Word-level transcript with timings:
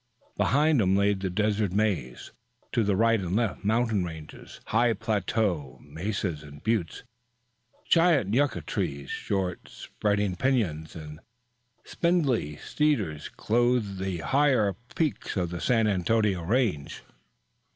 Behind 0.35 0.79
them 0.79 0.95
lay 0.97 1.13
the 1.13 1.29
desert 1.29 1.73
maze, 1.73 2.31
to 2.71 2.83
the 2.83 2.95
right 2.95 3.19
and 3.19 3.35
left, 3.35 3.63
mountain 3.63 4.03
ranges, 4.03 4.59
high 4.65 4.93
plateaux, 4.93 5.77
mesas 5.79 6.41
and 6.41 6.63
buttes. 6.63 7.03
Giant 7.87 8.33
yucca 8.33 8.61
trees, 8.61 9.11
short, 9.11 9.69
spreading 9.69 10.35
piñon 10.35 10.95
and 10.95 11.19
spindling 11.83 12.57
cedars 12.57 13.29
clothed 13.29 13.99
the 13.99 14.17
higher 14.17 14.75
peaks 14.95 15.37
of 15.37 15.51
the 15.51 15.61
San 15.61 15.85
Antonio 15.85 16.41
Range. 16.41 17.03